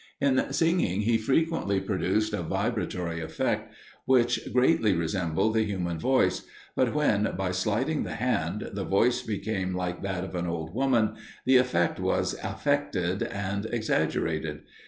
[0.19, 3.71] In singing he frequently produced a vibratory effect,
[4.05, 6.41] which greatly resembled the human voice,
[6.75, 11.17] but when, by sliding the hand, the voice became like that of an old woman,
[11.45, 14.61] the effect was affected and exaggerated.